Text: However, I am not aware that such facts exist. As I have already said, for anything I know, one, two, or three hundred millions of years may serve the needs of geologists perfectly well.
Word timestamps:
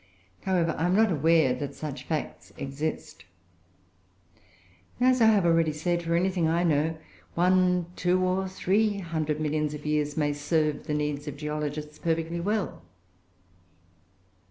However, 0.45 0.73
I 0.79 0.87
am 0.87 0.95
not 0.95 1.11
aware 1.11 1.53
that 1.53 1.75
such 1.75 2.05
facts 2.05 2.51
exist. 2.57 3.23
As 4.99 5.21
I 5.21 5.27
have 5.27 5.45
already 5.45 5.73
said, 5.73 6.01
for 6.01 6.15
anything 6.15 6.47
I 6.47 6.63
know, 6.63 6.97
one, 7.35 7.85
two, 7.95 8.19
or 8.19 8.47
three 8.49 8.97
hundred 8.97 9.39
millions 9.39 9.75
of 9.75 9.85
years 9.85 10.17
may 10.17 10.33
serve 10.33 10.87
the 10.87 10.95
needs 10.95 11.27
of 11.27 11.37
geologists 11.37 11.99
perfectly 11.99 12.39
well. 12.39 12.81